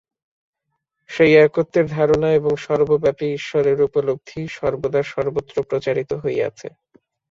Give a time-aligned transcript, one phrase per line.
[1.09, 6.67] সেই একত্বের ধারণা এবং সর্বব্যাপী ঈশ্বরের উপলব্ধিই সর্বদা সর্বত্র প্রচারিত হইয়াছে।